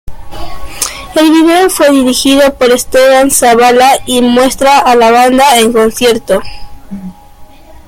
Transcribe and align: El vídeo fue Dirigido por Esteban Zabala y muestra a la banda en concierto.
El 1.13 1.29
vídeo 1.29 1.69
fue 1.69 1.91
Dirigido 1.91 2.55
por 2.55 2.71
Esteban 2.71 3.29
Zabala 3.29 3.99
y 4.07 4.21
muestra 4.23 4.79
a 4.79 4.95
la 4.95 5.11
banda 5.11 5.43
en 5.59 5.71
concierto. 5.71 6.41